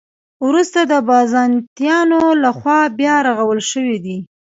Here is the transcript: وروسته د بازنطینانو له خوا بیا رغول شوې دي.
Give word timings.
وروسته 0.47 0.79
د 0.91 0.93
بازنطینانو 1.09 2.21
له 2.43 2.49
خوا 2.57 2.79
بیا 2.99 3.15
رغول 3.27 3.59
شوې 3.71 3.97
دي. 4.05 4.17